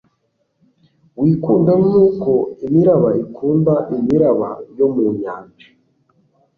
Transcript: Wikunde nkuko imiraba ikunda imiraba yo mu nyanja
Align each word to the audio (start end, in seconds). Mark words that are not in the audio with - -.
Wikunde 1.19 1.71
nkuko 1.83 2.31
imiraba 2.65 3.09
ikunda 3.23 3.73
imiraba 3.97 4.49
yo 4.77 4.87
mu 4.93 5.05
nyanja 5.19 5.67